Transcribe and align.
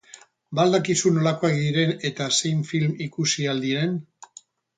Ba 0.57 0.61
al 0.63 0.71
dakizu 0.75 1.11
nolakoak 1.17 1.53
diren 1.59 1.93
eta 2.09 2.31
zein 2.41 2.65
film 2.71 2.97
ikusi 3.09 3.47
ahal 3.53 3.63
diren? 3.69 3.95